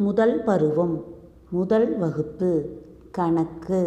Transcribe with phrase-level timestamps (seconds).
[0.00, 1.04] முதல் பருவம்
[1.50, 2.50] முதல் வகுப்பு
[3.10, 3.80] கணக்கு.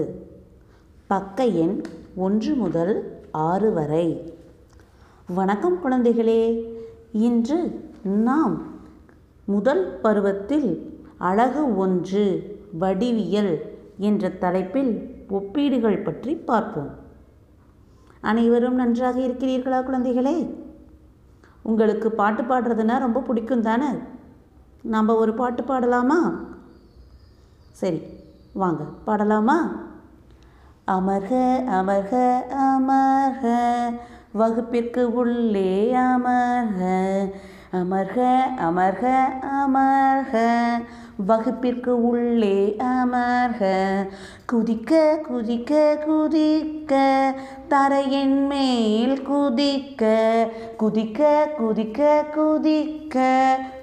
[1.08, 1.82] பக்க எண்
[2.16, 4.34] ஒன்று முதல் ஆறு வரை.
[5.36, 6.68] வணக்கம் குழந்தைகளே
[7.12, 7.60] இன்று
[8.04, 8.62] நாம்
[9.46, 10.70] முதல் பருவத்தில்
[11.18, 12.25] அழகு ஒன்று
[12.79, 13.53] வடிவியல்
[13.97, 14.93] என்ற தலைப்பில்
[15.29, 16.91] ஒப்பீடுகள் பற்றி பார்ப்போம்.
[18.21, 20.49] அனைவரும் நன்றாக இருக்கிறீர்களா குழந்தைகளே?
[21.62, 23.91] உங்களுக்கு பாட்டு பாடுறதுன்னா ரொம்ப பிடிக்கும் தானே
[24.82, 26.45] நம்ம ஒரு பாட்டு பாடலாமா?
[27.72, 28.02] சரி
[28.53, 28.84] வாங்க.
[29.08, 29.72] பாடலாமா?
[30.88, 33.67] அமர்க அமர்க அமர்க.
[34.31, 36.81] வகுப்பிற்கு உள்ளே அமர்க.
[37.72, 40.63] அமர்க அமர்க அமர்க.
[41.27, 43.91] வகுப்பிற்கு உள்ளே அமர்க.
[44.52, 47.22] குதிக்க குதிக்க குதிக்க.
[47.67, 50.03] தரையின் மேல் குதிக்க.
[50.77, 53.20] குதிக்க குதிக்க குதிக்க.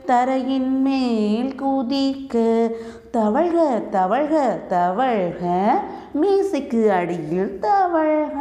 [0.08, 2.66] தரையின் மேல் குதிக்க.
[3.12, 5.68] தவழ்க தவழ்க தவழ்க.
[6.22, 8.38] மீசைக்கு அடியில் தவழ்க.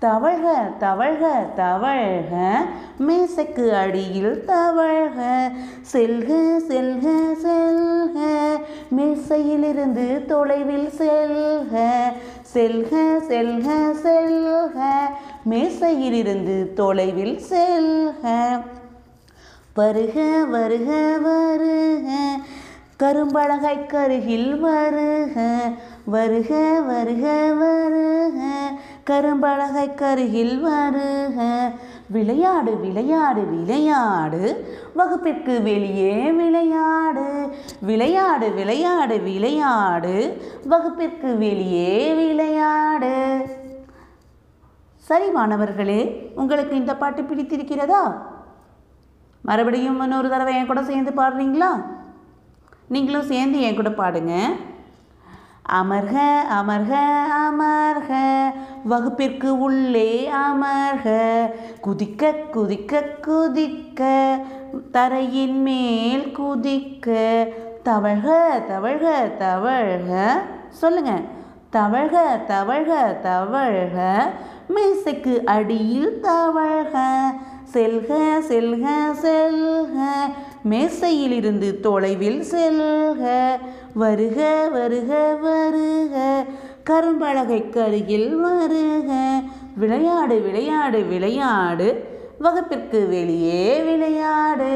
[0.00, 2.52] தவழ்க தவழ்க தவழ்க.
[2.98, 5.50] மேசைக்கு அடியில் தவழ்க.
[5.92, 7.10] செல்க செல்க
[7.42, 8.20] செல்க.
[8.96, 11.90] மேசையிலிருந்து தொலைவில் செல்க.
[12.54, 14.80] செல்க செல்க செல்க.
[15.50, 18.56] மேசையிலிருந்து தொலைவில் செல்க.
[19.74, 22.36] வருக வருக வருக.
[22.98, 25.72] கரும்பலகை கருகில் வருக
[26.04, 28.70] வருக வருக வருக.
[29.10, 31.70] கரும்பலகை கருகில் வருக.
[32.06, 34.66] விளையாடு விளையாடு விளையாடு.
[34.94, 37.54] வகுப்பிற்கு வெளியே விளையாடு.
[37.80, 40.42] விளையாடு விளையாடு விளையாடு.
[40.64, 43.46] வகுப்பிற்கு வெளியே விளையாடு.
[44.96, 48.32] சரி மாணவர்களே உங்களுக்கு இந்த பாட்டு பிடித்திருக்கிறதா?
[49.44, 51.84] மறுபடியும் இன்னொரு தடவை என் கூட சேர்ந்து பாடுறீங்களா?
[52.88, 54.32] நீங்களும் சேர்ந்து என் கூட பாடுங்க.
[55.72, 56.98] அமர்க அமர்க
[57.50, 58.12] அமர்க
[58.84, 61.06] வகுப்பிற்கு உள்ளே அமர்க.
[61.80, 64.02] குதிக்க குதிக்க குதிக்க
[64.90, 67.08] தரையின் மேல் குதிக்க.
[67.84, 68.28] தவழ்க
[68.70, 70.26] தவழ்க தவழ்க.
[70.68, 71.20] சொல்லுங்க.
[71.72, 72.92] தவழ்க தவழ்க
[73.22, 74.22] தவழ்க.
[74.68, 76.96] மேசைக்கு அடியில் தவழ்க.
[77.74, 78.86] செல்க செல்க
[79.22, 80.06] செல்க.
[80.68, 83.56] மேசையிலிருந்து தொலைவில் செல்க.
[83.94, 86.44] வருக வருக வருக.
[86.90, 89.40] கரும்பலகைக்கு அருகில் வருக.
[89.76, 92.04] விளையாடு விளையாடு விளையாடு.
[92.38, 94.72] வகுப்பிற்கு வெளியே விளையாடு.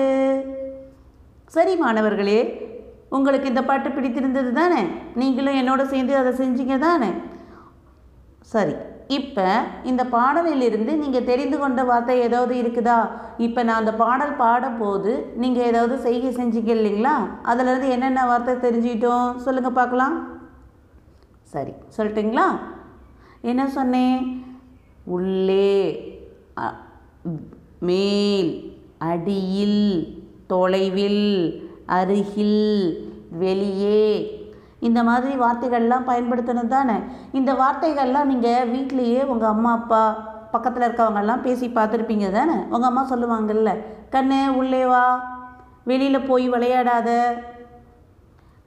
[1.47, 2.67] சரி மாணவர்களே
[3.11, 4.83] உங்களுக்கு இந்த பாட்டு பிடித்திருந்தது தானே?
[5.15, 7.07] நீங்களும் என்னோட சேர்ந்து அதை செஞ்சீங்க தானே?
[8.41, 8.73] சரி.
[9.17, 9.47] இப்போ
[9.91, 12.97] இந்த பாடலிலிருந்து நீங்கள் தெரிந்து கொண்ட வார்த்தை ஏதாவது இருக்குதா?
[13.47, 17.15] இப்போ நான் அந்த பாடல் பாடும்போது நீங்கள் ஏதாவது செய்கை செஞ்சீங்க இல்லைங்களா?
[17.51, 19.29] அதிலிருந்து என்னென்ன வார்த்தை தெரிஞ்சுக்கிட்டோம்?
[19.45, 20.17] சொல்லுங்கள் பார்க்கலாம்.
[21.55, 22.47] சரி சொல்லிட்டுங்களா?
[23.51, 24.19] என்ன சொன்னேன்?
[25.17, 25.75] உள்ளே
[27.89, 28.51] மேல்
[29.11, 29.83] அடியில்
[30.53, 31.25] தொலைவில்
[31.99, 32.61] அருகில்
[33.43, 34.03] வெளியே
[34.81, 36.95] இந்த மாதிரி வார்த்தைகள்லாம் பயன்படுத்தணும் தானே?
[37.33, 40.03] இந்த வார்த்தைகள்லாம் நீங்கள் வீட்லேயே உங்கள் அம்மா அப்பா
[40.51, 42.53] பக்கத்தில் இருக்கவங்கெல்லாம் பேசி பார்த்துருப்பீங்க தானே?
[42.53, 43.77] உங்கள் அம்மா சொல்லுவாங்கல்ல
[44.13, 45.37] கண்ணு உள்ளே வா.
[45.85, 47.25] வெளியில் போய் விளையாடாத.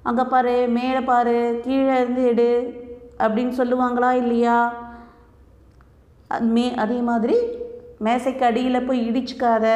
[0.03, 2.79] அங்கே பாரு மேலே பாரு கீழே இருந்து எடு.
[3.17, 4.73] அப்படின்னு சொல்லுவாங்களா இல்லையா?
[6.27, 7.37] அது மே அதே மாதிரி
[8.03, 9.67] மேசைக்கு அடியில் போய் இடிச்சுக்காத.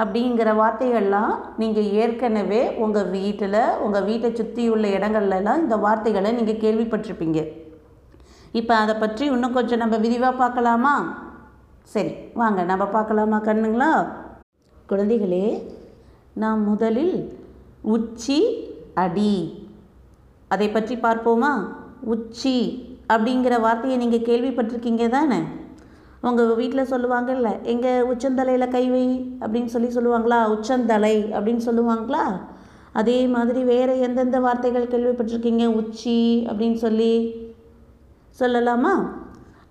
[0.00, 7.40] அப்படிங்கிற வார்த்தைகள்லாம் நீங்கள் ஏற்கனவே உங்கள் வீட்டில் உங்கள் வீட்டை சுற்றி உள்ள இடங்கள்லாம் இந்த வார்த்தைகளை நீங்கள் கேள்விப்பட்டிருப்பீங்க.
[8.60, 10.94] இப்போ அதை பற்றி இன்னும் கொஞ்சம் நம்ம விரிவாக பார்க்கலாமா?
[11.94, 13.90] சரி வாங்க நம்ம பார்க்கலாமா கண்ணுங்களா?
[14.90, 15.46] குழந்தைகளே
[16.42, 17.16] நாம் முதலில்
[17.96, 18.38] உச்சி
[19.04, 19.34] அடி.
[20.54, 21.52] அதை பற்றி பார்ப்போமா?
[22.14, 22.56] உச்சி
[23.14, 25.38] அப்படிங்கிற வார்த்தையை நீங்கள் கேள்விப்பட்டிருக்கீங்க தானே?
[26.26, 29.04] உங்கள் வீட்டில் சொல்லுவாங்கல்ல எங்கள் உச்சந்தலையில் கை வை
[29.40, 30.38] அப்படின்னு சொல்லி சொல்லுவாங்களா?
[30.46, 32.24] உச்சந்தலை அப்படின்னு சொல்லுவாங்களா?
[32.92, 35.66] அதே மாதிரி வேறு எந்தெந்த வார்த்தைகள் கேள்விப்பட்டிருக்கீங்க?
[35.66, 37.12] உச்சி அப்படின்னு சொல்லி
[38.40, 38.94] சொல்லலாமா?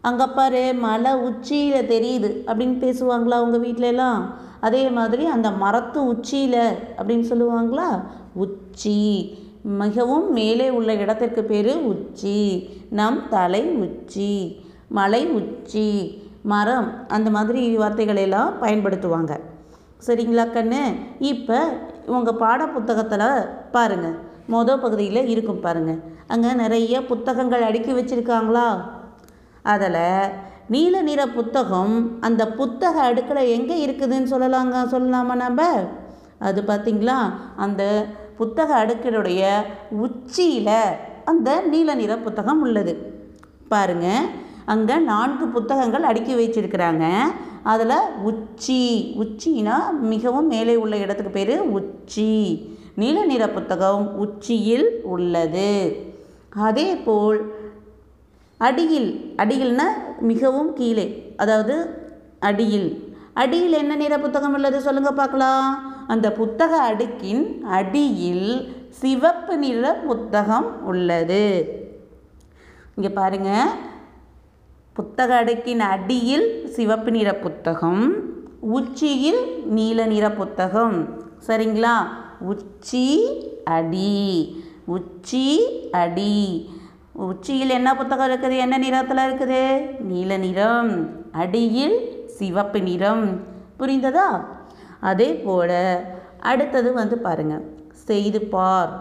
[0.01, 4.33] அங்கே பாரு மலை உச்சியில் தெரியுது அப்படின்னு பேசுவாங்களா உங்கள் வீட்டிலலாம் எல்லாம்?
[4.59, 6.61] அதே மாதிரி அந்த மரத்து உச்சியில்
[6.97, 7.89] அப்படின்னு சொல்லுவாங்களா?
[8.33, 8.99] உச்சி
[9.61, 12.69] மிகவும் மேலே உள்ள இடத்திற்கு பேர் உச்சி.
[12.89, 14.31] நம் தலை உச்சி.
[14.89, 15.87] மலை உச்சி.
[16.51, 19.33] மரம் அந்த மாதிரி வார்த்தைகளை எல்லாம் பயன்படுத்துவாங்க.
[20.07, 20.81] சரிங்களா கண்ணு?
[21.31, 21.59] இப்போ
[22.15, 23.29] உங்கள் பாட புத்தகத்தில்
[23.75, 24.17] பாருங்கள்
[24.53, 26.01] மொதல் பகுதியில் இருக்கும் பாருங்கள்
[26.33, 28.67] அங்கே நிறைய புத்தகங்கள் அடுக்கி வச்சுருக்காங்களா?
[29.73, 30.03] அதில்
[30.73, 31.95] நீல நிற புத்தகம்
[32.27, 35.61] அந்த புத்தக அடுக்கில் எங்கே இருக்குதுன்னு சொல்லலாங்க சொல்லலாமா நம்ம
[36.47, 37.17] அது பார்த்தீங்களா
[37.65, 37.83] அந்த
[38.39, 39.41] புத்தக அடுக்கினுடைய
[40.05, 40.77] உச்சியில்
[41.31, 42.93] அந்த நீல நிற புத்தகம் உள்ளது.
[43.73, 44.25] பாருங்கள்
[44.71, 47.05] அங்கே நான்கு புத்தகங்கள் அடுக்கி வச்சிருக்கிறாங்க.
[47.71, 47.97] அதில்
[48.29, 48.81] உச்சி
[49.23, 49.75] உச்சினா
[50.13, 52.31] மிகவும் மேலே உள்ள இடத்துக்கு பேர் உச்சி.
[53.01, 55.71] நீல நிற புத்தகம் உச்சியில் உள்ளது.
[56.67, 57.39] அதே போல்
[58.67, 59.09] அடியில்
[59.43, 59.87] அடியில்னா
[60.31, 61.07] மிகவும் கீழே
[61.43, 61.75] அதாவது
[62.49, 62.89] அடியில்.
[63.43, 65.67] அடியில் என்ன நிற புத்தகம் உள்ளது சொல்லுங்கள் பார்க்கலாம்.
[66.13, 67.43] அந்த புத்தக அடுக்கின்
[67.77, 68.47] அடியில்
[69.01, 71.43] சிவப்பு நிற புத்தகம் உள்ளது.
[72.95, 73.51] இங்கே பாருங்க.
[74.97, 78.03] புத்தக அடுக்கின் அடியில் சிவப்பு நிற புத்தகம்
[78.61, 80.95] உச்சியில் நீல நிற புத்தகம்.
[81.47, 81.95] சரிங்களா?
[82.39, 83.07] உச்சி
[83.63, 84.21] அடி.
[84.85, 85.45] உச்சி
[85.91, 86.69] அடி.
[87.13, 88.57] உச்சியில் என்ன புத்தகம் இருக்குது?
[88.57, 89.61] என்ன நிறத்தில் இருக்குது?
[89.99, 90.93] நீல நிறம்.
[91.31, 93.39] அடியில் சிவப்பு நிறம்.
[93.79, 94.27] புரிந்ததா?
[94.99, 96.03] அதே போல்
[96.39, 98.93] அடுத்தது வந்து பாருங்கள் செய்து பார்.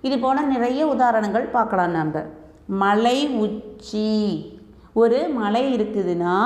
[0.00, 2.24] இது போல் நிறைய உதாரணங்கள் பார்க்கலாம் நம்ம
[2.66, 4.58] மலை உச்சி.
[4.92, 6.36] ஒரு மலை இருக்குதுன்னா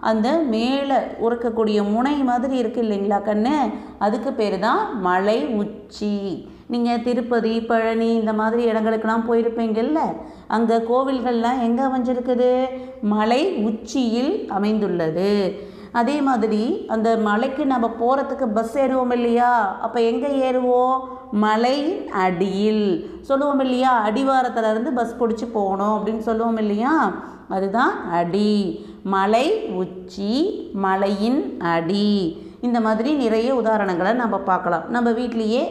[0.00, 3.72] அந்த மேலே உறக்கக்கூடிய முனை மாதிரி இருக்கு இல்லைங்களா கண்ணு?
[3.98, 6.48] அதுக்கு பேர் தான் மலை உச்சி.
[6.66, 10.00] நீங்கள் திருப்பதி பழனி இந்த மாதிரி இடங்களுக்கெல்லாம் போயிருப்பீங்கல்ல?
[10.46, 12.66] அங்கே கோவில்கள்லாம் எங்கே அமைஞ்சிருக்குது?
[13.00, 15.62] மலை உச்சியில் அமைந்துள்ளது.
[15.92, 19.76] அதே மாதிரி அந்த மலைக்கு நம்ம போகிறதுக்கு பஸ் ஏறுவோம் இல்லையா?
[19.80, 21.00] அப்போ எங்கே ஏறுவோம்?
[21.30, 23.08] மலை அடியில்.
[23.20, 24.06] சொல்லுவோம் இல்லையா?
[24.08, 27.14] அடிவாரத்துல இருந்து பஸ் பிடிச்சி போகணும் அப்படின்னு சொல்லுவோம் இல்லையா?
[27.48, 28.86] அதுதான் அடி.
[29.02, 30.30] மலை உச்சி
[30.72, 32.42] மலையின் அடி.
[32.60, 34.90] இந்த மாதிரி நிறைய உதாரணங்களை நம்ம பார்க்கலாம்.
[34.90, 35.62] நம்ம வீட்லேயே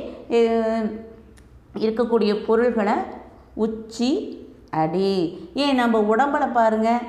[1.80, 2.94] இருக்கக்கூடிய பொருள்களை
[3.54, 4.10] உச்சி
[4.70, 5.50] அடி.
[5.54, 7.02] ஏன் நம்ம உடம்புல பாருங்க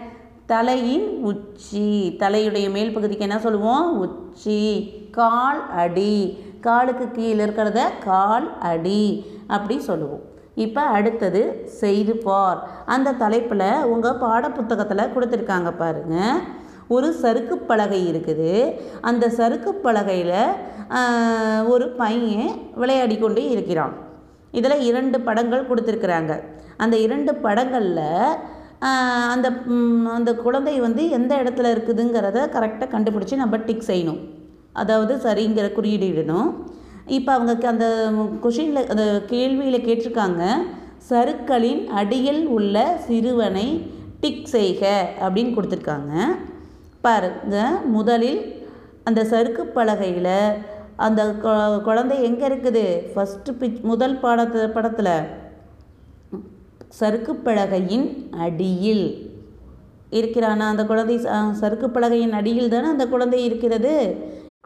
[0.46, 2.16] தலையின் உச்சி.
[2.18, 3.98] தலையுடைய மேல் பகுதிக்கு என்ன சொல்லுவோம்?
[3.98, 4.92] உச்சி.
[5.10, 6.38] கால் அடி.
[6.60, 10.32] காலுக்கு கீழே இருக்கிறத கால் அடி அப்படி சொல்லுவோம்.
[10.62, 11.40] இப்போ அடுத்தது
[11.80, 12.58] செய்து பார்.
[12.94, 16.16] அந்த தலைப்பில் உங்கள் பாடப்புத்தகத்தில் கொடுத்துருக்காங்க பாருங்க.
[16.94, 18.50] ஒரு சறுக்கு பலகை இருக்குது.
[19.08, 20.38] அந்த சறுக்கு பலகையில்
[21.74, 22.52] ஒரு பையன்
[22.82, 23.94] விளையாடி கொண்டு இருக்கிறான்.
[24.58, 26.32] இதில் இரண்டு படங்கள் கொடுத்துருக்குறாங்க.
[26.84, 28.06] அந்த இரண்டு படங்களில்
[29.34, 29.48] அந்த
[30.16, 34.22] அந்த குழந்தை வந்து எந்த இடத்துல இருக்குதுங்கிறத கரெக்டாக கண்டுபிடிச்சி நம்ம டிக் செய்யணும்.
[34.82, 36.50] அதாவது சரிங்கிற குறியீடு இடணும்.
[37.06, 38.10] இப்போ அவங்க அந்த
[38.42, 40.50] கொஷினில் அந்த கேள்வியில் கேட்டிருக்காங்க.
[41.08, 43.90] சருக்களின் அடியில் உள்ள சிறுவனை
[44.20, 46.24] டிக் செய்க அப்படின்னு கொடுத்துருக்காங்க.
[47.00, 48.66] பாருங்க முதலில்
[49.04, 50.52] அந்த சறுக்கு பலகையில்
[50.96, 53.00] அந்த கொ- குழந்தை எங்கே இருக்குது?
[53.14, 55.22] ஃபஸ்ட்டு பிச் முதல் பாடத்து படத்தில்.
[56.88, 59.30] சறுக்கு பலகையின் அடியில்.
[60.10, 61.20] இருக்கிறானா அந்த குழந்தை?
[61.52, 64.16] சறுக்கு பலகையின் அடியில் தானே அந்த குழந்தை இருக்கிறது?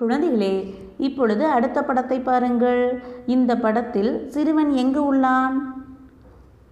[0.03, 3.03] குழந்தைகளே இப்பொழுது அடுத்த படத்தை பாருங்கள்.
[3.27, 5.57] இந்த படத்தில் சிறுவன் எங்கு உள்ளான்?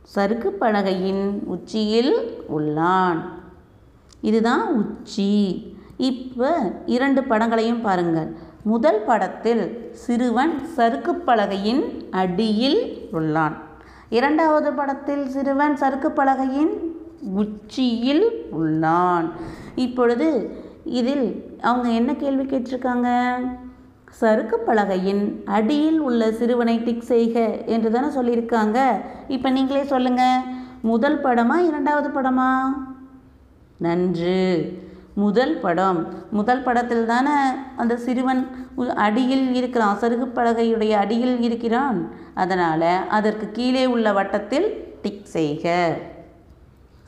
[0.02, 3.20] சறுக்கு பலகையின் உச்சியில் உள்ளான்.
[4.20, 5.30] இதுதான் உச்சி.
[5.96, 8.36] இப்போ இரண்டு படங்களையும் பாருங்கள்.
[8.62, 13.56] முதல் படத்தில் சிறுவன் சறுக்கு பலகையின் அடியில் உள்ளான்.
[14.08, 16.74] இரண்டாவது படத்தில் சிறுவன் சறுக்கு பலகையின்
[17.34, 19.30] உச்சியில் உள்ளான்.
[19.74, 23.08] இப்பொழுது இதில் அவங்க என்ன கேள்வி கேட்டிருக்காங்க?
[24.20, 25.22] சறுக்கு பலகையின்
[25.56, 27.36] அடியில் உள்ள சிறுவனை டிக் செய்க
[27.74, 28.78] என்று தானே சொல்லியிருக்காங்க.
[29.28, 30.44] இப்போ நீங்களே சொல்லுங்கள்
[30.90, 32.50] முதல் படமா இரண்டாவது படமா?
[33.86, 34.40] நன்று.
[35.14, 36.00] முதல் படம்.
[36.30, 37.36] முதல் படத்தில் தானே
[37.76, 38.42] அந்த சிறுவன்
[39.06, 41.98] அடியில் இருக்கிறான் சருகு பலகையுடைய அடியில் இருக்கிறான்.
[42.34, 44.68] அதனால் அதற்கு கீழே உள்ள வட்டத்தில்
[45.02, 45.66] டிக் செய்க.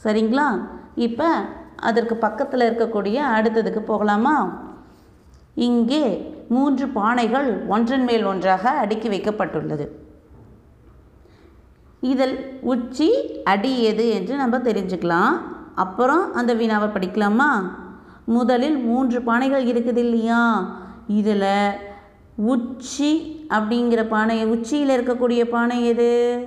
[0.04, 0.48] சரிங்களா?
[0.94, 1.28] இப்போ
[1.90, 4.36] அதற்கு பக்கத்தில் இருக்கக்கூடிய அடுத்ததுக்கு போகலாமா?
[5.68, 9.88] இங்கே மூன்று பானைகள் ஒன்றன் மேல் ஒன்றாக அடுக்கி வைக்கப்பட்டுள்ளது.
[12.00, 15.40] இதில் உச்சி அடி எது என்று நம்ம தெரிஞ்சுக்கலாம்.
[15.74, 17.74] அப்புறம் அந்த வினாவை படிக்கலாமா?
[18.24, 20.70] முதலில் மூன்று பானைகள் இருக்குது இல்லையா?
[21.06, 21.70] இதில்
[22.36, 26.44] உச்சி அப்படிங்கிற பானை உச்சியில் இருக்கக்கூடிய பானை எது?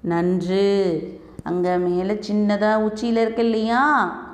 [0.00, 1.20] நன்று.
[1.42, 3.84] அங்கே மேலே சின்னதாக உச்சியில் இருக்கு இல்லையா?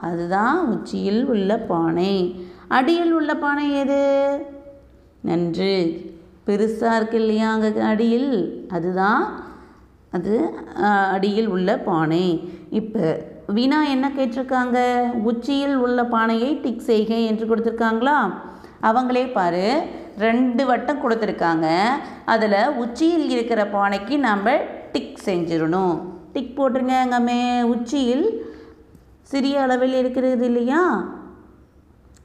[0.01, 2.45] அதுதான் உச்சியில் உள்ள பானை.
[2.77, 4.03] அடியில் உள்ள பானை எது?
[5.29, 5.75] நன்று.
[6.47, 8.31] பெருசாக இருக்கு இல்லையா அங்கே அடியில்?
[8.77, 9.25] அதுதான்.
[10.17, 10.33] அது
[11.17, 12.25] அடியில் உள்ள பானை.
[12.81, 13.05] இப்போ
[13.57, 14.79] வினா என்ன கேட்டிருக்காங்க?
[15.31, 18.17] உச்சியில் உள்ள பானையை டிக் செய்க என்று கொடுத்துருக்காங்களா?
[18.89, 19.67] அவங்களே பாரு
[20.19, 21.67] ரெண்டு வட்டம் கொடுத்துருக்காங்க.
[22.25, 24.57] அதில் உச்சியில் இருக்கிற பானைக்கு நம்ம
[24.93, 25.95] டிக் செஞ்சிடணும்.
[26.35, 27.41] டிக் போட்டுருங்க அங்கே மே
[27.75, 28.27] உச்சியில்.
[29.33, 30.83] சிறிய அளவில் இருக்கிறது இல்லையா?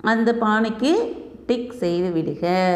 [0.01, 2.73] அந்த பானைக்கு டிக் செய்து விடுக.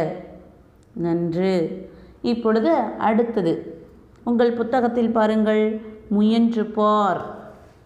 [0.93, 1.89] நன்று.
[2.21, 3.83] இப்பொழுது அடுத்தது.
[4.23, 7.21] உங்கள் புத்தகத்தில் பாருங்கள் முயன்று பார்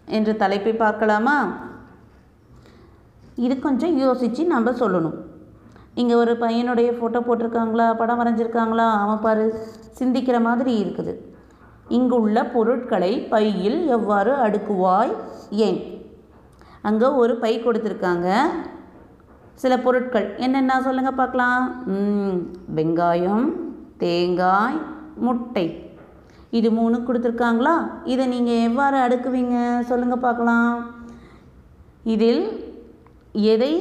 [0.06, 1.56] என்ற தலைப்பை பார்க்கலாமா?
[3.34, 5.14] இது கொஞ்சம் யோசித்து நம்ம சொல்லணும்.
[5.94, 7.96] இங்கே ஒரு பையனுடைய ஃபோட்டோ போட்டிருக்காங்களா?
[7.96, 8.90] படம் வரைஞ்சிருக்காங்களா?
[8.90, 9.66] அவன் பாரு
[9.98, 11.14] சிந்திக்கிற மாதிரி இருக்குது.
[11.88, 15.12] இங்குள்ள பொருட்களை பையில் எவ்வாறு அடுக்குவாய்?
[15.50, 16.08] ஏன்?
[16.82, 18.46] அங்கே ஒரு பை கொடுத்துருக்காங்க.
[19.66, 20.26] சில பொருட்கள்.
[20.44, 21.64] என்னென்ன சொல்லுங்கள் பார்க்கலாம்.
[22.78, 23.46] வெங்காயம்
[24.02, 24.78] தேங்காய்
[25.26, 25.66] முட்டை.
[26.58, 27.74] இது மூணு கொடுத்துருக்காங்களா?
[28.12, 29.56] இதை நீங்கள் எவ்வாறு அடுக்குவீங்க?
[29.90, 30.74] சொல்லுங்கள் பார்க்கலாம்.
[32.14, 32.44] இதில்
[33.52, 33.72] எதை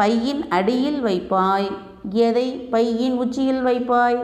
[0.00, 1.70] பையின் அடியில் வைப்பாய்?
[2.26, 4.20] எதை பையின் உச்சியில் வைப்பாய்?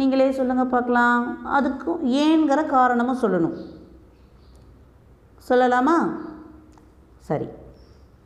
[0.00, 1.24] நீங்களே சொல்லுங்கள் பார்க்கலாம்.
[1.58, 1.90] அதுக்கு
[2.24, 3.56] ஏங்கிற காரணமும் சொல்லணும்.
[5.48, 5.98] சொல்லலாமா?
[7.30, 7.48] சரி.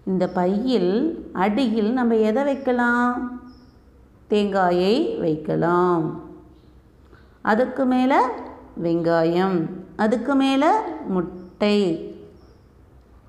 [0.06, 0.92] இந்த பையில்
[1.32, 3.40] அடியில் நம்ம எதை வைக்கலாம்?
[4.28, 6.20] தேங்காயை வைக்கலாம்.
[7.42, 8.20] அதுக்கு மேலே
[8.82, 10.66] வெங்காயம் அதுக்கு மேலே
[11.08, 11.78] முட்டை.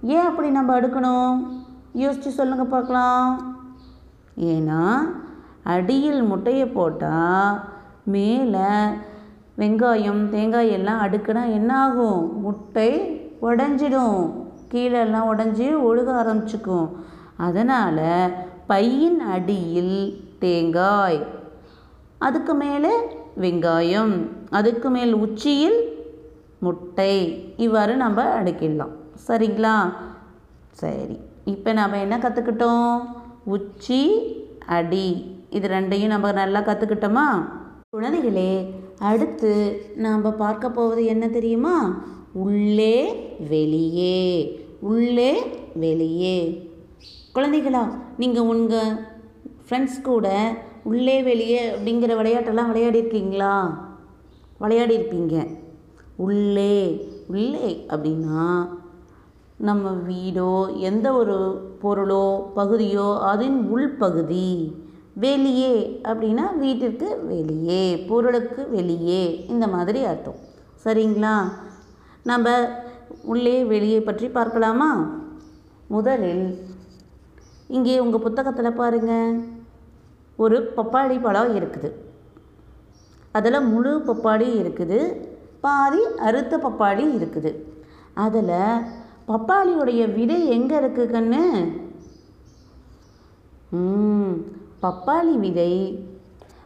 [0.01, 1.61] ஏன் அப்படி நம்ம அடுக்கணும்?
[1.93, 3.55] யோசித்து சொல்லுங்கள் பார்க்கலாம்.
[4.39, 4.97] ஏன்னா
[5.63, 7.59] அடியில் முட்டையை போட்டால்
[8.03, 8.69] மேலே
[9.57, 12.91] வெங்காயம் தேங்காய் எல்லாம் அடுக்குனா என்ன ஆகும் முட்டை
[13.41, 14.45] உடஞ்சிடும்.
[14.71, 16.87] கீழே எல்லாம் உடஞ்சி ஒழுக ஆரம்பிச்சுக்கும்.
[17.47, 18.07] அதனால்
[18.71, 19.97] பையின் அடியில்
[20.39, 21.19] தேங்காய்
[22.27, 22.93] அதுக்கு மேலே
[23.43, 24.13] வெங்காயம்
[24.49, 25.79] அதுக்கு மேல் உச்சியில்
[26.65, 27.15] முட்டை.
[27.65, 28.93] இவ்வாறு நம்ம அடுக்கிடலாம்.
[29.27, 29.75] சரிங்களா?
[30.81, 31.17] சரி.
[31.53, 32.91] இப்போ நம்ம என்ன கற்றுக்கிட்டோம்
[33.55, 34.01] உச்சி
[34.77, 35.07] அடி.
[35.49, 37.27] இது ரெண்டையும் நம்ம நல்லா கற்றுக்கிட்டோமா
[37.95, 38.51] குழந்தைகளே
[39.09, 39.51] அடுத்து
[40.05, 41.75] நாம் பார்க்க போவது என்ன தெரியுமா?
[42.33, 44.61] உள்ளே வெளியே.
[44.79, 46.69] உள்ளே வெளியே.
[47.35, 48.97] குழந்தைகளா நீங்கள் உங்கள்
[49.69, 53.77] ஃப்ரெண்ட்ஸ் கூட உள்ளே வெளியே அப்படிங்கிற விளையாட்டெல்லாம் விளையாடிருக்கீங்களா?
[54.61, 55.47] விளையாடிருப்பீங்க.
[56.15, 58.67] உள்ளே உள்ளே அப்படின்னா
[59.57, 64.75] நம்ம வீடோ எந்த ஒரு பொருளோ பகுதியோ அதன் உள்பகுதி
[65.13, 70.35] வெளியே அப்படின்னா வீட்டிற்கு வெளியே பொருளுக்கு வெளியே இந்த மாதிரி அர்த்தம்.
[70.85, 71.51] சரிங்களா?
[72.29, 72.47] நம்ம
[73.31, 74.89] உள்ளே வெளியே பற்றி பார்க்கலாமா?
[75.95, 76.45] முதலில்
[77.75, 79.31] இங்கே உங்கள் புத்தகத்தில் பாருங்கள்
[80.43, 81.89] ஒரு பப்பாளி பழம் இருக்குது.
[83.37, 84.99] அதில் முழு பப்பாளி இருக்குது.
[85.65, 87.51] பாதி அறுத்த பப்பாளி இருக்குது.
[88.25, 88.55] அதில்
[89.31, 91.43] பப்பாளியுடைய விதை எங்கே இருக்குது கண்ணு?
[94.85, 95.73] பப்பாளி விதை.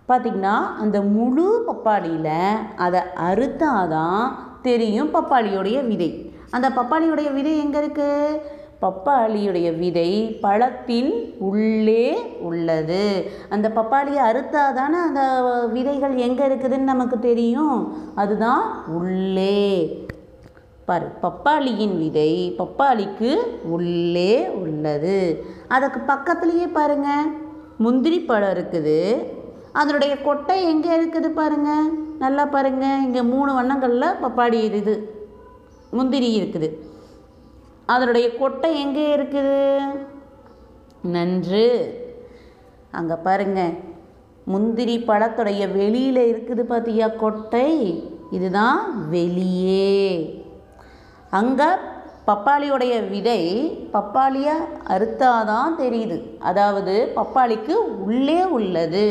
[0.09, 4.25] பார்த்திங்கன்னா அந்த முழு பப்பாளியில் அதை அறுத்தாதான்
[4.61, 6.09] தெரியும் பப்பாளியுடைய விதை.
[6.55, 8.39] அந்த பப்பாளியுடைய விதை எங்கே இருக்குது
[8.83, 10.11] பப்பாளியுடைய விதை
[10.43, 11.11] பழத்தின்
[11.49, 12.05] உள்ளே
[12.49, 13.03] உள்ளது.
[13.53, 15.23] அந்த பப்பாளியை அறுத்தாதானே அந்த
[15.75, 17.79] விதைகள் எங்கே இருக்குதுன்னு நமக்கு தெரியும்?
[18.21, 18.63] அதுதான்
[18.99, 19.59] உள்ளே.
[20.87, 23.31] பாரு பப்பாளியின் விதை பப்பாளிக்கு
[23.75, 25.17] உள்ளே உள்ளது.
[25.75, 27.29] அதுக்கு பக்கத்துலேயே பாருங்கள்
[27.85, 28.99] முந்திரி பழம் இருக்குது.
[29.79, 31.85] அதனுடைய கொட்டை எங்கே இருக்குது பாருங்கள்
[32.23, 34.95] நல்லா பாருங்கள் இங்கே மூணு வண்ணங்களில் பப்பாளி இருக்குது.
[35.97, 36.69] முந்திரி இருக்குது.
[37.93, 39.57] அதனுடைய கொட்டை எங்கே இருக்குது?
[41.15, 41.67] நன்று.
[42.99, 43.73] அங்கே பாருங்கள்
[44.51, 47.67] முந்திரி பழத்துடைய வெளியில் இருக்குது பார்த்தியா கொட்டை?
[48.37, 48.79] இதுதான்
[49.15, 49.97] வெளியே.
[51.39, 51.69] அங்கே
[52.29, 53.41] பப்பாளியுடைய விதை
[53.93, 54.55] பப்பாளியை
[54.93, 56.17] அறுத்தாதான் தெரியுது.
[56.49, 57.75] அதாவது பப்பாளிக்கு
[58.07, 59.05] உள்ளே உள்ளது.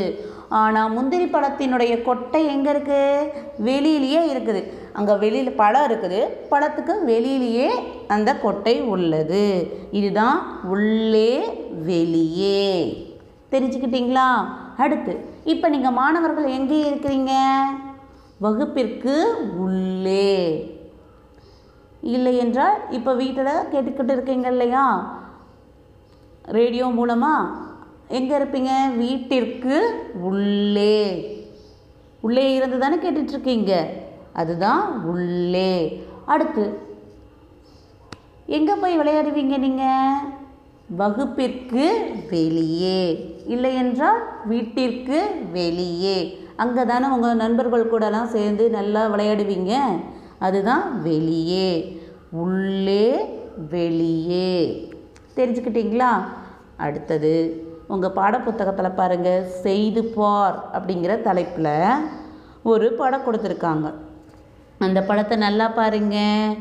[0.59, 3.29] ஆனால் முந்திரி பழத்தினுடைய கொட்டை எங்கே இருக்குது
[3.67, 4.63] வெளியிலேயே இருக்குது.
[4.99, 6.21] அங்கே வெளியில் பழம் இருக்குது.
[6.51, 7.69] பழத்துக்கு வெளியிலேயே
[8.15, 9.45] அந்த கொட்டை உள்ளது.
[9.99, 10.39] இதுதான்
[10.75, 11.31] உள்ளே
[11.91, 12.67] வெளியே.
[13.53, 14.27] தெரிஞ்சுக்கிட்டீங்களா?
[14.85, 15.15] அடுத்து
[15.53, 17.33] இப்போ நீங்கள் மாணவர்கள் எங்கே இருக்கிறீங்க?
[18.45, 19.17] வகுப்பிற்கு
[19.65, 20.37] உள்ளே.
[22.15, 24.85] இல்லை என்றால் இப்போ வீட்டில் கேட்டுக்கிட்டு இருக்கீங்க இல்லையா?
[26.59, 27.69] ரேடியோ மூலமாக
[28.11, 28.97] எங்கே இருப்பீங்க?
[28.97, 29.77] வீட்டிற்கு
[30.23, 30.99] உள்ளே.
[32.21, 33.87] உள்ளே இருந்து தானே கேட்டுட்ருக்கீங்க?
[34.33, 36.03] அதுதான் உள்ளே.
[36.27, 36.79] அடுத்து
[38.47, 40.17] எங்கே போய் விளையாடுவீங்க நீங்கள்
[40.97, 43.35] வகுப்பிற்கு வெளியே.
[43.47, 46.39] இல்லை என்றால் வீட்டிற்கு வெளியே.
[46.57, 49.79] அங்கே தானே உங்கள் நண்பர்கள் கூடலாம் சேர்ந்து நல்லா விளையாடுவீங்க?
[50.39, 52.01] அதுதான் வெளியே.
[52.31, 53.25] உள்ளே
[53.71, 54.89] வெளியே.
[55.37, 56.13] தெரிஞ்சுக்கிட்டீங்களா?
[56.77, 61.73] அடுத்தது உங்கள் பாடப்புத்தகத்தில் பாருங்கள் செய்து பார் அப்படிங்கிற தலைப்பில்
[62.71, 63.89] ஒரு படம் கொடுத்துருக்காங்க.
[64.87, 66.57] அந்த படத்தை நல்லா பாருங்கள்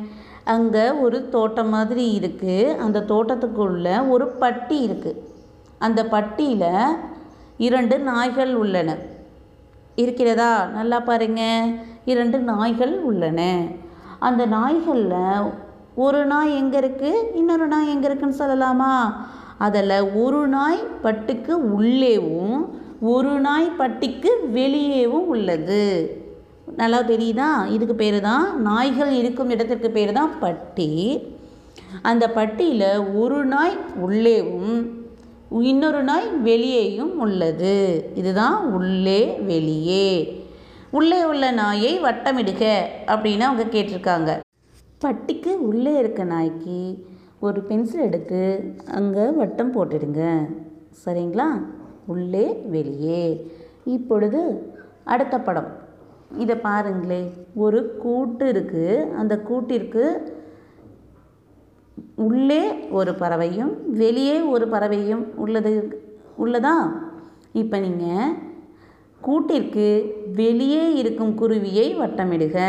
[0.54, 5.22] அங்கே ஒரு தோட்டம் மாதிரி இருக்குது அந்த தோட்டத்துக்குள்ள ஒரு பட்டி இருக்குது
[5.86, 6.72] அந்த பட்டியில்
[7.68, 8.90] இரண்டு நாய்கள் உள்ளன.
[10.04, 10.52] இருக்கிறதா?
[10.78, 11.44] நல்லா பாருங்க.
[12.12, 13.42] இரண்டு நாய்கள் உள்ளன.
[14.28, 15.52] அந்த நாய்களில்
[16.06, 18.94] ஒரு நாய் எங்கே இருக்குது இன்னொரு நாய் எங்கே இருக்குன்னு சொல்லலாமா?
[19.60, 22.60] அதில் ஒரு நாய் பட்டுக்கு உள்ளேவும்
[23.13, 25.84] ஒரு நாய் பட்டிக்கு வெளியேவும் உள்ளது.
[26.75, 27.50] நல்லா தெரியுதா?
[27.68, 30.89] இதுக்கு பேர் தான் நாய்கள் இருக்கும் இடத்திற்கு பேர் தான் பட்டி.
[32.01, 32.89] அந்த பட்டியில்
[33.22, 34.74] ஒரு நாய் உள்ளேவும்
[35.62, 37.75] இன்னொரு நாய் வெளியேயும் உள்ளது.
[38.16, 40.10] இதுதான் உள்ளே வெளியே.
[40.92, 42.63] உள்ளே உள்ள நாயை வட்டமிடுக
[43.08, 44.39] அப்படின்னு அவங்க கேட்டிருக்காங்க.
[44.98, 46.80] பட்டிக்கு உள்ளே இருக்க நாய்க்கு
[47.39, 48.39] ஒரு பென்சில் எடுத்து
[48.91, 50.24] அங்கே வட்டம் போட்டுடுங்க.
[51.05, 51.48] சரிங்களா?
[52.05, 53.22] உள்ளே வெளியே.
[53.86, 54.39] இப்பொழுது
[55.03, 55.69] அடுத்த படம்.
[56.38, 57.22] இதை பாருங்களே.
[57.55, 60.03] ஒரு கூட்டு இருக்குது அந்த கூட்டிற்கு
[62.15, 65.74] உள்ளே ஒரு பறவையும் வெளியே ஒரு பறவையும் உள்ளது
[66.43, 66.75] உள்ளதா?
[67.51, 68.36] இப்போ நீங்கள்
[69.22, 69.88] கூட்டிற்கு
[70.34, 72.60] வெளியே இருக்கும் குருவியை வட்டமிடுக.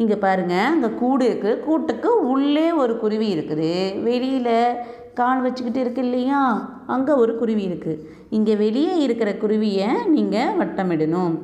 [0.00, 3.70] இங்கே பாருங்கள் அங்கே கூடு இருக்குது கூட்டுக்கு உள்ளே ஒரு குருவி இருக்குது.
[4.08, 4.54] வெளியில்
[5.20, 6.40] கால் வச்சுக்கிட்டு இருக்கு இல்லையா?
[6.94, 8.02] அங்கே ஒரு குருவி இருக்குது
[8.36, 11.34] இங்கே வெளியே இருக்கிற குருவியை நீங்கள் வட்டமிடணும்.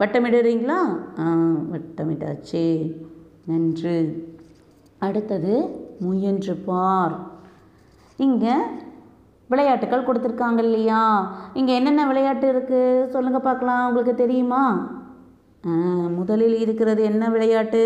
[0.00, 0.80] வட்டமிடுறீங்களா?
[1.22, 1.24] ஆ
[1.74, 2.66] வட்டமிட்டாச்சு.
[3.50, 3.96] நன்று.
[5.06, 5.54] அடுத்தது
[6.06, 7.16] முயன்று பார்.
[8.26, 8.56] இங்கே
[9.50, 11.02] விளையாட்டுகள் கொடுத்துருக்காங்க இல்லையா?
[11.58, 13.86] இங்கே என்னென்ன விளையாட்டு இருக்குது சொல்லுங்கள் பார்க்கலாம்.
[13.88, 14.64] உங்களுக்கு தெரியுமா?
[15.64, 17.84] முதலில் இருக்கிறது என்ன விளையாட்டு?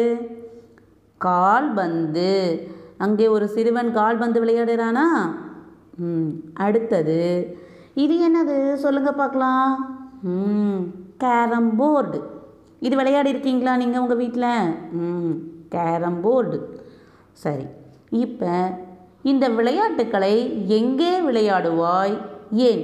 [1.16, 2.32] கால்பந்து
[2.98, 5.06] அங்கே ஒரு சிறுவன் கால்பந்து விளையாடுறானா?
[5.98, 7.54] ம் அடுத்தது.
[7.94, 8.74] இது என்னது?
[8.74, 9.72] சொல்லுங்கள் பார்க்கலாம்.
[10.22, 10.80] ம்
[11.16, 12.20] கேரம் போர்டு.
[12.78, 15.34] இது விளையாடி இருக்கீங்களா நீங்கள் உங்கள் வீட்டில் ம்
[15.68, 16.58] கேரம் போர்டு.
[17.32, 17.66] சரி
[18.10, 18.78] இப்போ
[19.22, 22.16] இந்த விளையாட்டுக்களை எங்கே விளையாடுவாய்?
[22.50, 22.82] ஏன்?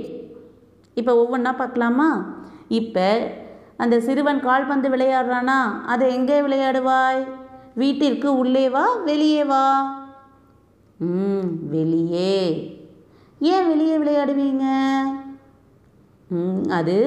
[0.94, 2.38] இப்போ ஒவ்வொன்றா பார்க்கலாமா?
[2.68, 3.36] இப்போ
[3.78, 5.80] அந்த சிறுவன் கால்பந்து விளையாடுறானா?
[5.86, 7.26] அதை எங்கே விளையாடுவாய்?
[7.74, 9.94] வீட்டிற்கு உள்ளே வா வெளியே வா.
[10.96, 12.66] ம் வெளியே.
[13.38, 14.64] ஏன் வெளியே விளையாடுவீங்க?
[16.28, 16.98] ம், அது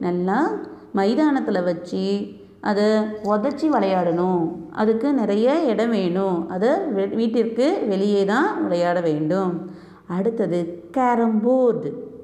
[0.00, 0.50] நல்லா
[0.92, 2.26] மைதானத்தில் வச்சு
[2.60, 2.84] அதை
[3.24, 4.52] உதச்சி விளையாடணும்.
[4.72, 6.48] அதுக்கு நிறைய இடம் வேணும்.
[6.48, 9.70] அதை வெ- வீட்டிற்கு வெளியே தான் விளையாட வேண்டும்.
[10.08, 12.22] அடுத்தது கேரம் போர்டு.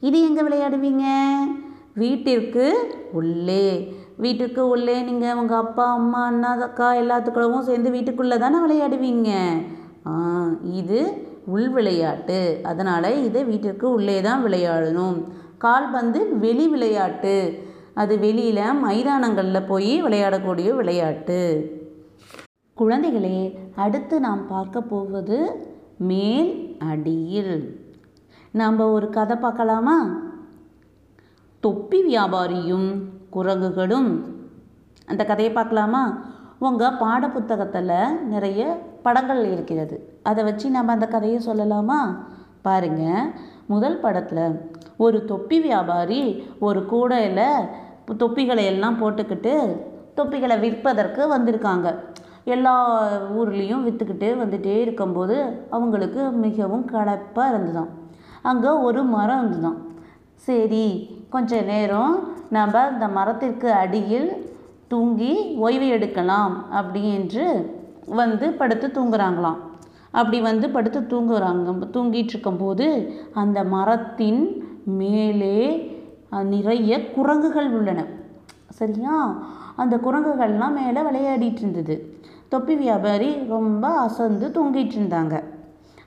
[0.00, 1.36] இது எங்கே விளையாடுவீங்க?
[2.02, 2.66] வீட்டிற்கு
[3.20, 3.66] உள்ளே.
[4.24, 9.30] வீட்டுக்கு உள்ளே நீங்கள் உங்கள் அப்பா அம்மா அண்ணா அக்கா எல்லாத்துக்கூடவும் சேர்ந்து வீட்டுக்குள்ளே தானே விளையாடுவீங்க?
[10.06, 10.12] ஆ
[10.80, 11.00] இது
[11.54, 12.40] உள் விளையாட்டு.
[12.70, 15.18] அதனால் இது வீட்டிற்கு உள்ளே தான் விளையாடணும்.
[15.64, 17.36] கால்பந்து வெளி விளையாட்டு.
[18.02, 21.40] அது வெளியில் மைதானங்களில் போய் விளையாடக்கூடிய விளையாட்டு.
[22.76, 23.38] குழந்தைகளே
[23.84, 25.38] அடுத்து நாம் பார்க்க போவது
[26.10, 26.50] மேல்
[26.90, 27.56] அடியில்.
[28.60, 29.96] நாம் ஒரு கதை பார்க்கலாமா?
[31.60, 32.88] தொப்பி வியாபாரியும்
[33.30, 34.10] குரங்குகளும்.
[35.06, 36.02] அந்த கதையை பார்க்கலாமா?
[36.58, 38.62] உங்கள் பாடப்புத்தகத்தில் நிறைய
[39.02, 39.96] படங்கள் இருக்கிறது.
[40.22, 41.98] அதை வச்சு நம்ம அந்த கதையை சொல்லலாமா?
[42.62, 43.02] பாருங்க.
[43.66, 46.22] முதல் படத்தில் ஒரு தொப்பி வியாபாரி
[46.58, 47.66] ஒரு கூடையில்
[48.18, 49.54] தொப்பிகளை எல்லாம் போட்டுக்கிட்டு
[50.14, 51.88] தொப்பிகளை விற்பதற்கு வந்திருக்காங்க.
[52.44, 52.74] எல்லா
[53.38, 57.90] ஊர்லேயும் விற்றுக்கிட்டு வந்துகிட்டே இருக்கும்போது அவங்களுக்கு மிகவும் களைப்பாக இருந்துதான்
[58.42, 59.78] அங்கே ஒரு மரம் இருந்துதான்
[60.46, 64.28] சரி கொஞ்ச நேரம் நம்ம இந்த மரத்திற்கு அடியில்
[64.88, 67.46] தூங்கி ஓய்வு எடுக்கலாம் அப்படி என்று
[68.06, 69.56] வந்து படுத்து தூங்குறாங்களாம்.
[70.10, 72.86] அப்படி வந்து படுத்து தூங்குறாங்க தூங்கிட்டு இருக்கும்போது
[73.32, 75.58] அந்த மரத்தின் மேலே
[76.42, 78.04] நிறைய குரங்குகள் உள்ளன.
[78.68, 79.42] சரியா?
[79.76, 81.94] அந்த குரங்குகள்லாம் மேலே விளையாடிட்டு இருந்தது.
[82.48, 85.42] தொப்பி வியாபாரி ரொம்ப அசந்து தூங்கிட்டு இருந்தாங்க.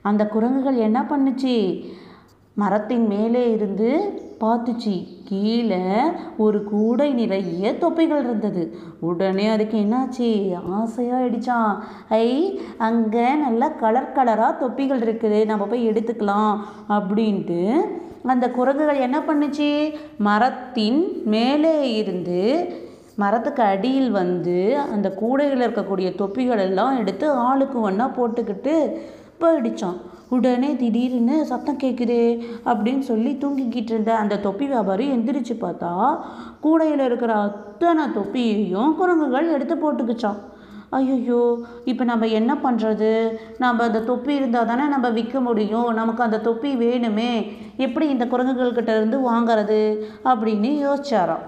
[0.02, 1.54] அந்த குரங்குகள் என்ன பண்ணுச்சு?
[2.54, 3.90] மரத்தின் மேலே இருந்து
[4.42, 4.94] பார்த்துச்சு.
[5.28, 5.82] கீழே
[6.44, 8.62] ஒரு கூடை நிறைய தொப்பிகள் இருந்தது.
[9.08, 10.30] உடனே அதுக்கு என்னாச்சு?
[10.78, 11.72] ஆசையாகிடுச்சான்
[12.24, 12.28] ஐ
[12.88, 15.40] அங்கே நல்லா கலர் கலராக தொப்பிகள் இருக்குது.
[15.50, 16.54] நம்ம போய் எடுத்துக்கலாம்
[16.98, 17.60] அப்படின்ட்டு
[18.32, 19.70] அந்த குரங்குகள் என்ன பண்ணுச்சு?
[20.28, 21.00] மரத்தின்
[21.34, 22.40] மேலே இருந்து
[23.22, 24.58] மரத்துக்கு அடியில் வந்து
[24.92, 28.74] அந்த கூடையில் இருக்கக்கூடிய தொப்பிகள் எல்லாம் எடுத்து ஆளுக்கு ஒன்றா போட்டுக்கிட்டு
[29.48, 36.18] அடித்தான் உடனே திடீர்னு சத்தம் கேட்குதே அப்படின்னு சொல்லி தூங்கிக்கிட்டு இருந்த அந்த தொப்பி வியாபாரி எந்திரிச்சு பார்த்தா
[36.60, 40.40] கூடையில் இருக்கிற அத்தனை தொப்பியையும் குரங்குகள் எடுத்து போட்டுக்குச்சான்
[40.90, 43.28] ஐயோ இப்போ நம்ம என்ன பண்ணுறது
[43.58, 45.94] நம்ம அந்த தொப்பி இருந்தால் தானே நம்ம விற்க முடியும்.
[45.94, 47.52] நமக்கு அந்த தொப்பி வேணுமே.
[47.76, 50.02] எப்படி இந்த குரங்குகள்கிட்ட இருந்து வாங்குறது?
[50.24, 51.44] அப்படின்னு யோசிச்சாராம்.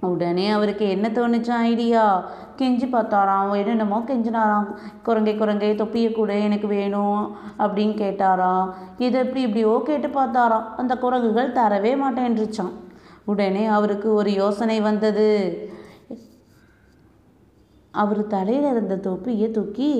[0.00, 2.02] உடனே அவருக்கு என்ன தோணுச்சு ஐடியா?
[2.58, 3.50] கெஞ்சி பார்த்தாராம்.
[3.56, 4.68] என்னென்னமோ கெஞ்சினாராம்.
[5.02, 8.68] குரங்கை குரங்கை தொப்பியை கூட எனக்கு வேணும் அப்படின்னு கேட்டாராம்.
[8.98, 10.68] இது எப்படி இப்படியோ கேட்டு பார்த்தாராம்.
[10.76, 12.72] அந்த குரங்குகள் தரவே மாட்டேன்ருச்சான்
[13.24, 15.28] உடனே அவருக்கு ஒரு யோசனை வந்தது.
[17.90, 19.92] அவர் தலையில் இருந்த தொப்பியை தூக்கி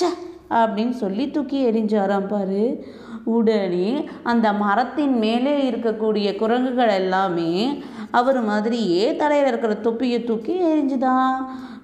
[0.00, 0.10] ச
[0.48, 2.64] அப்படின்னு சொல்லி தூக்கி எரிஞ்சாராம் பாரு.
[3.36, 3.90] உடனே
[4.32, 7.52] அந்த மரத்தின் மேலே இருக்கக்கூடிய குரங்குகள் எல்லாமே
[8.18, 11.34] அவர் மாதிரியே தலையில் இருக்கிற தொப்பியை தூக்கி எரிஞ்சுதான்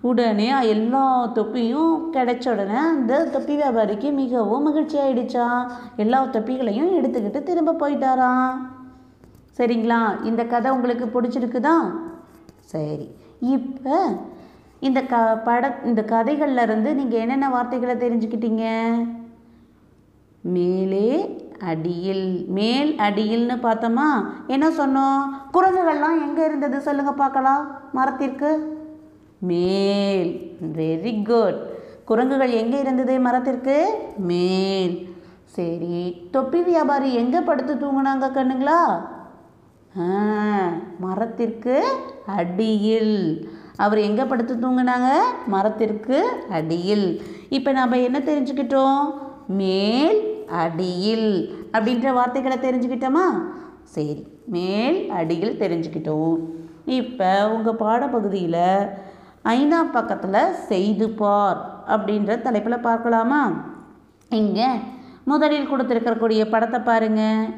[0.08, 1.04] உடனே எல்லா
[1.38, 5.46] தொப்பியும் கிடைச்ச உடனே அந்த தொப்பி வியாபாரிக்கு மிகவும் மகிழ்ச்சி ஆயிடுச்சா.
[5.96, 8.52] எல்லா தொப்பிகளையும் எடுத்துக்கிட்டு திரும்ப போயிட்டாராம்
[9.58, 10.00] சரிங்களா?
[10.28, 11.76] இந்த கதை உங்களுக்கு பிடிச்சிருக்குதா?
[12.72, 13.06] சரி.
[13.54, 13.96] இப்போ
[14.86, 18.64] இந்த க பட இந்த கதைகள்லேருந்து நீங்கள் என்னென்ன வார்த்தைகளை தெரிஞ்சுக்கிட்டீங்க?
[20.46, 22.44] மேலே அடியில்.
[22.48, 24.08] மேல் அடியில்னு பார்த்தோமா?
[24.46, 25.22] என்ன சொன்னோம்?
[25.52, 28.78] குரங்குகள்லாம் எங்கே இருந்தது சொல்லுங்க பார்க்கலாம் மரத்திற்கு.
[29.38, 30.56] மேல்.
[30.76, 33.90] வெரி குட் குரங்குகள் எங்கே இருந்தது மரத்திற்கு?
[34.16, 35.08] மேல்.
[35.44, 36.28] சரி.
[36.30, 39.08] தொப்பி வியாபாரி எங்கே படுத்து தூங்கினாங்க கண்ணுங்களா?
[40.00, 40.68] ஆ,
[41.00, 41.84] மரத்திற்கு
[42.26, 43.50] அடியில்.
[43.76, 45.08] அவர் எங்கே படுத்து தூங்கினாங்க?
[45.46, 47.22] மரத்திற்கு அடியில்.
[47.48, 49.04] இப்போ நாம் என்ன தெரிஞ்சுக்கிட்டோம்?
[49.48, 51.28] மேல் அடியில்
[51.74, 53.26] அப்படின்ற வார்த்தைகளை தெரிஞ்சுக்கிட்டோமா?
[53.94, 54.22] சரி
[54.54, 56.36] மேல் அடியில் தெரிஞ்சுக்கிட்டோம்.
[57.00, 58.64] இப்போ உங்கள் பாடப்பகுதியில்
[59.56, 61.60] ஐந்தாம் பக்கத்தில் செய்து பார்
[61.94, 63.42] அப்படின்ற தலைப்பில் பார்க்கலாமா?
[64.40, 64.70] இங்கே
[65.30, 67.52] முதலில் கொடுத்துருக்கக்கூடிய படத்தை பாருங்கள்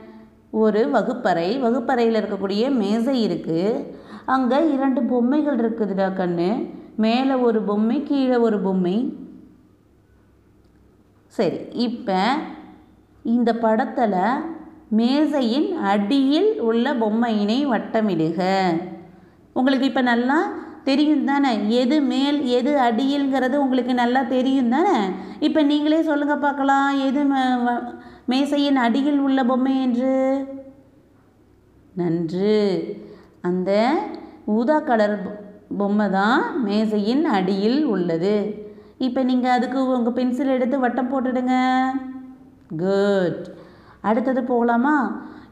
[0.62, 3.84] ஒரு வகுப்பறை வகுப்பறையில் இருக்கக்கூடிய மேசை இருக்குது
[4.34, 6.50] அங்கே இரண்டு பொம்மைகள் இருக்குதுடா கண்ணு.
[7.04, 8.96] மேலே ஒரு பொம்மை கீழே ஒரு பொம்மை.
[11.36, 12.20] சரி இப்போ
[13.28, 14.28] இந்த படத்தில்
[14.88, 18.40] மேசையின் அடியில் உள்ள பொம்மையினை வட்டமிடுக.
[19.52, 20.52] உங்களுக்கு இப்போ நல்லா
[20.84, 21.52] தெரியும் தானே?
[21.68, 25.08] எது மேல் எது அடியில்ங்கிறது உங்களுக்கு நல்லா தெரியும் தானே?
[25.40, 27.24] இப்போ நீங்களே சொல்லுங்கள் பார்க்கலாம் எது
[28.26, 30.44] மேசையின் அடியில் உள்ள பொம்மை என்று?
[31.94, 32.58] நன்று.
[33.42, 33.98] அந்த
[34.44, 38.54] ஊதா கலர் பொ- பொம்மை தான் மேசையின் அடியில் உள்ளது.
[38.98, 41.82] இப்போ நீங்கள் அதுக்கு உங்கள் பென்சில் எடுத்து வட்டம் போட்டுடுங்க.
[42.76, 43.46] குட்
[44.00, 44.94] அடுத்தது போகலாமா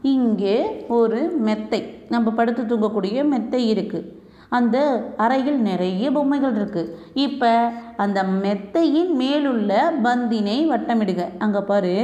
[0.01, 1.81] இங்கே ஒரு மெத்தை.
[2.09, 4.15] நம்ம படுத்து தூங்கக்கூடிய மெத்தை இருக்குது
[4.49, 4.77] அந்த
[5.17, 9.71] அறையில் நிறைய பொம்மைகள் இருக்குது இப்போ அந்த மெத்தையின் மேலுள்ள
[10.03, 11.23] பந்தினை வட்டமிடுக.
[11.39, 11.95] அங்கே பாரு.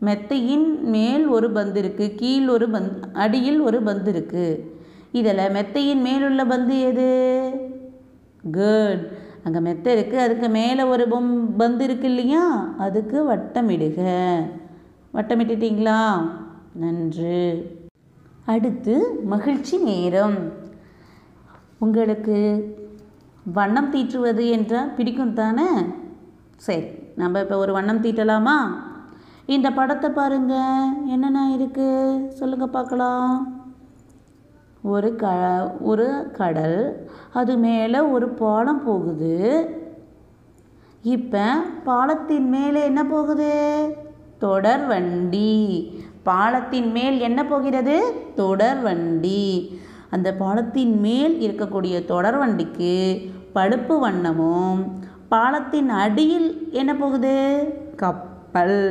[0.00, 4.72] மெத்தையின் மேல் ஒரு பந்து இருக்குது கீழ் ஒரு பந்த் அடியில் ஒரு பந்து இருக்குது
[5.12, 7.10] இதில் மெத்தையின் மேலுள்ள பந்து எது?
[8.56, 9.04] குட்
[9.44, 12.44] அங்கே மெத்தை இருக்குது அதுக்கு மேலே ஒரு பொம் பந்து இருக்கு இல்லையா?
[12.84, 14.00] அதுக்கு வட்டமிடுக.
[15.16, 15.98] வட்டமிட்டுட்டீங்களா?
[16.82, 17.42] நன்று.
[18.52, 18.94] அடுத்து
[19.32, 20.38] மகிழ்ச்சி நேரம்.
[21.84, 22.36] உங்களுக்கு
[23.46, 25.68] வண்ணம் தீற்றுவது என்றால் பிடிக்கும் தானே?
[26.66, 26.86] சரி
[27.20, 28.56] நம்ம இப்போ ஒரு வண்ணம் தீட்டலாமா?
[29.54, 33.34] இந்த படத்தை பாருங்கள் என்னென்ன இருக்குது சொல்லுங்கள் பார்க்கலாம்.
[34.86, 35.26] ஒரு க
[35.80, 39.34] ஒரு கடல் அது மேலே ஒரு பாலம் போகுது.
[41.02, 41.44] இப்போ
[41.84, 43.52] பாலத்தின் மேலே என்ன போகுது?
[44.38, 45.52] தொடர் வண்டி.
[46.22, 48.12] பாலத்தின் மேல் என்ன போகிறது?
[48.34, 49.80] தொடர் வண்டி.
[50.10, 53.20] அந்த பாலத்தின் மேல் இருக்கக்கூடிய தொடர் வண்டிக்கு
[53.52, 54.90] பழுப்பு வண்ணமும்
[55.28, 57.34] பாலத்தின் அடியில் என்ன போகுது?
[57.96, 58.82] கப்பல்.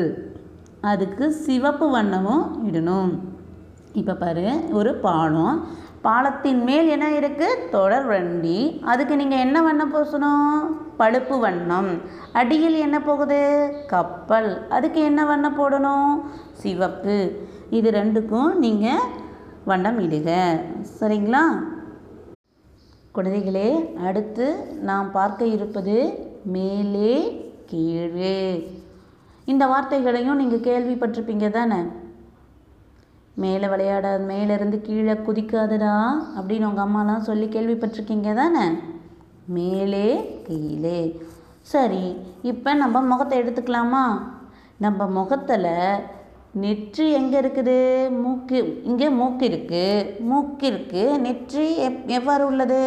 [0.82, 3.33] அதுக்கு சிவப்பு வண்ணமும் இடணும்.
[4.00, 5.58] இப்போ பாரு ஒரு பாலம்.
[6.02, 8.80] பாலத்தின் மேல் என்ன இருக்குது தொடர் வண்டி.
[8.92, 10.56] அதுக்கு நீங்கள் என்ன வண்ணம் பூசணும்?
[10.98, 12.02] பழுப்பு வண்ணம்.
[12.34, 13.40] அடியில் என்ன போகுது?
[13.88, 14.68] கப்பல்.
[14.70, 16.16] அதுக்கு என்ன வண்ணம் போடணும்?
[16.52, 17.18] சிவப்பு.
[17.70, 19.06] இது ரெண்டுக்கும் நீங்கள்
[19.66, 20.30] வண்ணம் இடுக.
[21.00, 21.44] சரிங்களா?
[23.16, 24.46] குழந்தைகளே அடுத்து
[24.82, 25.98] நாம் பார்க்க இருப்பது
[26.44, 27.16] மேலே
[27.66, 28.38] கீழே.
[29.46, 31.82] இந்த வார்த்தைகளையும் நீங்கள் கேள்விப்பட்டிருப்பீங்க தானே?
[33.36, 35.94] மேலே விளையாடாது மேலேருந்து கீழே குதிக்காதடா
[36.38, 38.66] அப்படின்னு உங்கள் அம்மாலாம் சொல்லி கேள்விப்பட்டிருக்கீங்க தானே?
[39.46, 40.08] மேலே
[40.48, 41.00] கீழே.
[41.62, 44.04] சரி இப்போ நம்ம முகத்தை எடுத்துக்கலாமா?
[44.78, 45.70] நம்ம முகத்தில்
[46.52, 48.10] நெற்றி எங்கே இருக்குது?
[48.22, 52.84] மூக்கு இங்கே மூக்கு இருக்குது மூக்கிற்கு நெற்றி எப் எவ்வாறு உள்ளது?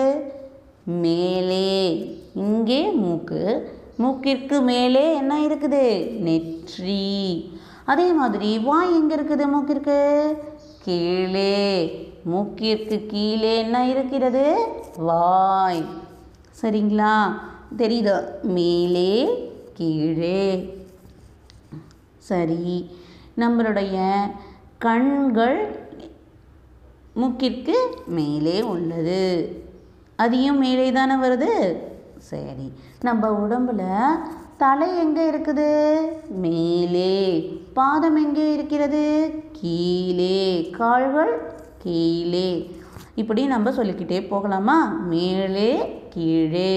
[0.84, 1.68] மேலே
[2.34, 3.42] இங்கே மூக்கு.
[3.98, 5.84] மூக்கிற்கு மேலே என்ன இருக்குது?
[6.20, 7.04] நெற்றி.
[7.86, 10.32] அதே மாதிரி வாய் எங்கே இருக்குது மூக்கிற்கு?
[10.82, 11.90] கீழே.
[12.32, 14.56] மூக்கிற்கு கீழே என்ன இருக்கிறது?
[14.96, 15.84] வாய்.
[16.62, 17.40] சரிங்களா?
[17.76, 18.42] தெரியுதா?
[18.42, 19.12] மேலே
[19.74, 20.74] கீழே.
[22.18, 22.90] சரி.
[23.36, 24.20] நம்மளுடைய
[24.78, 25.88] கண்கள்
[27.16, 27.74] மூக்கிற்கு
[28.06, 29.22] மேலே உள்ளது.
[30.16, 31.76] அதையும் மேலே தானே வருது?
[32.18, 32.72] சரி.
[33.00, 33.86] நம்ம உடம்பில்
[34.58, 35.68] தலை எங்கே இருக்குது?
[36.28, 37.14] மேலே.
[37.74, 39.32] பாதம் எங்கே இருக்கிறது?
[39.52, 40.70] கீழே.
[40.70, 42.70] கால்கள் கீழே.
[43.14, 44.78] இப்படி நம்ம சொல்லிக்கிட்டே போகலாமா?
[45.08, 46.74] மேலே கீழே.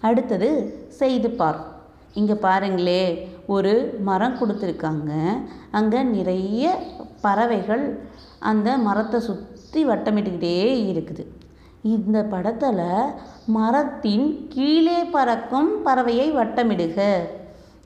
[0.00, 0.48] அடுத்தது
[0.88, 1.60] செய்து பார்.
[2.14, 5.10] இங்கே பாருங்களே ஒரு மரம் கொடுத்துருக்காங்க.
[5.70, 6.82] அங்கே நிறைய
[7.20, 8.08] பறவைகள்
[8.38, 10.58] அந்த மரத்தை சுற்றி வட்டமிட்டுக்கிட்டே
[10.92, 11.24] இருக்குது.
[11.82, 12.86] இந்த படத்தில்
[13.46, 16.98] மரத்தின் கீழே பறக்கும் பறவையை வட்டமிடுக.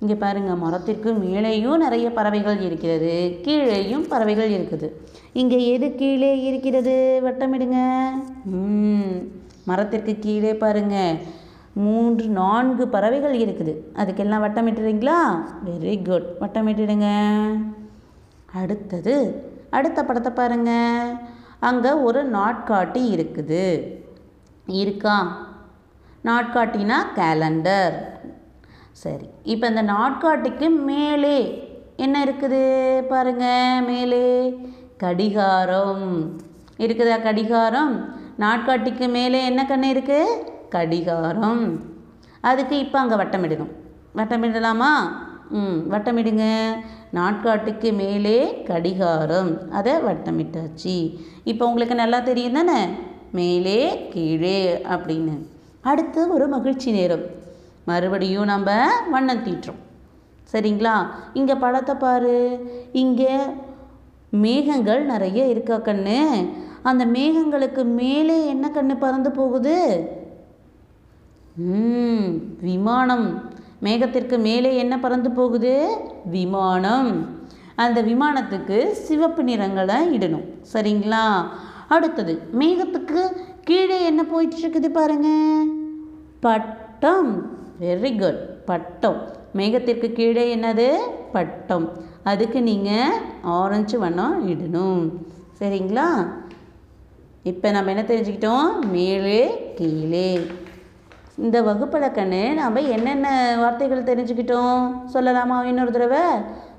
[0.00, 4.88] இங்கே பாருங்கள் மரத்திற்கு மேலேயும் நிறைய பறவைகள் இருக்கிறது கீழேயும் பறவைகள் இருக்குது.
[5.33, 7.20] இங்கே எது கீழே இருக்கிறது?
[7.24, 7.78] வட்டமிடுங்க.
[8.44, 9.30] ம்,
[9.64, 11.18] மரத்திற்கு கீழே பாருங்கள்
[11.72, 13.72] மூன்று நான்கு பறவைகள் இருக்குது.
[13.94, 15.44] அதுக்கெல்லாம் வட்டமிட்டுறீங்களா?
[15.64, 17.09] Very good வட்டமிட்டுடுங்க.
[18.52, 20.72] அடுத்தது அடுத்த படத்தை பாருங்க.
[21.66, 23.64] அங்கே ஒரு நாட்காட்டி இருக்குது.
[24.81, 25.16] இருக்கா?
[26.29, 27.96] நாட்காட்டினா கேலண்டர்
[29.03, 31.37] சரி இப்போ இந்த நாட்காட்டிக்கு மேலே
[32.05, 32.62] என்ன இருக்குது
[33.12, 33.46] பாருங்க
[33.88, 34.22] மேலே
[35.03, 36.07] கடிகாரம்.
[36.85, 37.94] இருக்குதா கடிகாரம்?
[38.44, 40.40] நாட்காட்டிக்கு மேலே என்ன கண்ணு இருக்குது
[40.74, 41.64] கடிகாரம்.
[42.50, 43.72] அதுக்கு இப்போ அங்கே வட்டமிடணும்.
[44.18, 44.92] வட்டமிடலாமா?
[45.52, 46.72] வட்டமிடுங்க.
[47.14, 49.70] நாட்காட்டுக்கு மேலே கடிகாரம்.
[49.70, 51.16] அதை வட்டமிட்டாச்சு.
[51.44, 52.88] இப்போ உங்களுக்கு நல்லா தெரியும் தானே?
[53.33, 55.38] மேலே கீழே அப்படின்னு.
[55.80, 57.22] அடுத்து ஒரு மகிழ்ச்சி நேரம்.
[57.85, 59.83] மறுபடியும் நம்ம வண்ணம் தீட்டுறோம்.
[60.52, 61.07] சரிங்களா?
[61.33, 62.61] இங்கே படத்தை பாரு.
[62.92, 63.37] இங்கே
[64.30, 66.48] மேகங்கள் நிறைய இருக்கா கண்ணு?
[66.83, 70.09] அந்த மேகங்களுக்கு மேலே என்ன கண்ணு பறந்து போகுது?
[71.54, 73.52] ம் விமானம்.
[73.85, 75.73] மேகத்திற்கு மேலே என்ன பறந்து போகுது?
[76.25, 77.11] விமானம்.
[77.75, 80.47] அந்த விமானத்துக்கு சிவப்பு நிறங்களை இடணும்.
[80.73, 81.27] சரிங்களா?
[81.88, 83.23] அடுத்தது மேகத்துக்கு
[83.64, 85.29] கீழே என்ன போயிட்டு இருக்குது பாருங்க?
[86.40, 87.31] பட்டம்.
[87.81, 89.20] வெரி குட் பட்டம்.
[89.57, 90.88] மேகத்திற்கு கீழே என்னது?
[91.33, 91.92] பட்டம்.
[92.23, 95.03] அதுக்கு நீங்கள் ஆரஞ்சு வண்ணம் இடணும்.
[95.61, 96.09] சரிங்களா?
[97.42, 98.90] இப்போ நம்ம என்ன தெரிஞ்சுக்கிட்டோம்?
[98.90, 100.40] மேலே கீழே.
[101.37, 104.97] இந்த வகுப்பில் கண்ணு நாம் என்னென்ன வார்த்தைகள் தெரிஞ்சுக்கிட்டோம்?
[105.12, 106.20] சொல்லலாமா இன்னொரு தடவை?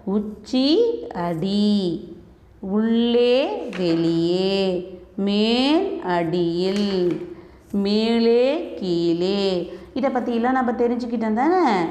[0.06, 2.16] உச்சி அடி.
[2.60, 5.00] உள்ளே வெளியே.
[5.16, 7.28] மேல் அடியில்.
[7.72, 9.74] மேலே கீழே.
[9.94, 11.86] இதை பற்றியெல்லாம் நம்ம தெரிஞ்சுக்கிட்டோம் தானே?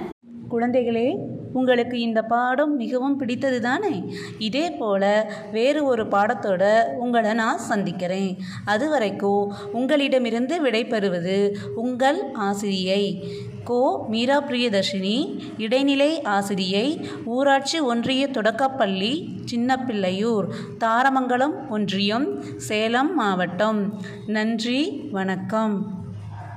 [0.50, 1.18] குழந்தைகளே
[1.52, 4.04] உங்களுக்கு இந்த பாடம் மிகவும் பிடித்தது தானே
[4.38, 8.36] இதே போல் வேறு ஒரு பாடத்தோட உங்களை நான் சந்திக்கிறேன்.
[8.64, 13.28] அது வரைக்கும் உங்களிடமிருந்து விடைபெறுவது உங்கள் ஆசிரியை
[13.64, 24.00] கோ மீரா பிரியதர்ஷினி இடைநிலை ஆசிரியை ஊராட்சி ஒன்றிய தொடக்கப்பள்ளி சின்னப்பிள்ளையூர் தாரமங்கலம் ஒன்றியம் சேலம் மாவட்டம்.
[24.26, 26.02] நன்றி வணக்கம்.